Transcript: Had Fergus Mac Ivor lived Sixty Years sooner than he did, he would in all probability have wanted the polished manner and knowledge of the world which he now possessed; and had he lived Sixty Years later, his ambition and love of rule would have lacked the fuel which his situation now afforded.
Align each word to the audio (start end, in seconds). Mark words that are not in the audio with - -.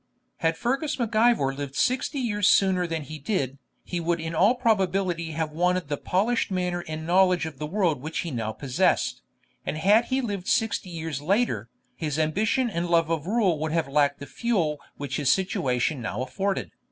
Had 0.37 0.57
Fergus 0.57 0.97
Mac 0.97 1.15
Ivor 1.15 1.53
lived 1.53 1.75
Sixty 1.75 2.17
Years 2.17 2.47
sooner 2.47 2.87
than 2.87 3.03
he 3.03 3.19
did, 3.19 3.59
he 3.83 3.99
would 3.99 4.19
in 4.19 4.33
all 4.33 4.55
probability 4.55 5.33
have 5.33 5.51
wanted 5.51 5.89
the 5.89 5.97
polished 5.97 6.49
manner 6.49 6.83
and 6.87 7.05
knowledge 7.05 7.45
of 7.45 7.59
the 7.59 7.67
world 7.67 8.01
which 8.01 8.21
he 8.21 8.31
now 8.31 8.51
possessed; 8.51 9.21
and 9.63 9.77
had 9.77 10.05
he 10.05 10.19
lived 10.19 10.47
Sixty 10.47 10.89
Years 10.89 11.21
later, 11.21 11.69
his 11.95 12.17
ambition 12.17 12.67
and 12.67 12.89
love 12.89 13.11
of 13.11 13.27
rule 13.27 13.59
would 13.59 13.73
have 13.73 13.87
lacked 13.87 14.17
the 14.17 14.25
fuel 14.25 14.79
which 14.97 15.17
his 15.17 15.31
situation 15.31 16.01
now 16.01 16.23
afforded. 16.23 16.71